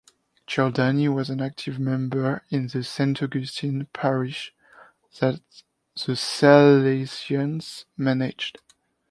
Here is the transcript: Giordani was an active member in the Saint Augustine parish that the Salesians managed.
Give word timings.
Giordani 0.47 1.13
was 1.13 1.29
an 1.29 1.41
active 1.43 1.77
member 1.77 2.41
in 2.49 2.65
the 2.65 2.83
Saint 2.83 3.21
Augustine 3.21 3.85
parish 3.93 4.51
that 5.19 5.41
the 5.93 6.13
Salesians 6.13 7.85
managed. 7.95 8.57